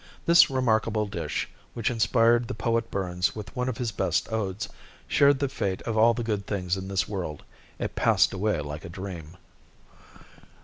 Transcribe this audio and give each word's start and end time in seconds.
This 0.25 0.49
remarkable 0.49 1.05
dish, 1.05 1.47
which 1.75 1.91
inspired 1.91 2.47
the 2.47 2.55
poet 2.55 2.89
Burns 2.89 3.35
with 3.35 3.55
one 3.55 3.69
of 3.69 3.77
his 3.77 3.91
best 3.91 4.33
odes, 4.33 4.67
shared 5.07 5.37
the 5.37 5.47
fate 5.47 5.83
of 5.83 5.95
all 5.95 6.15
the 6.15 6.23
good 6.23 6.47
things 6.47 6.75
in 6.75 6.87
this 6.87 7.07
world—it 7.07 7.93
passed 7.93 8.33
away 8.33 8.61
like 8.61 8.83
a 8.83 8.89
dream. 8.89 9.37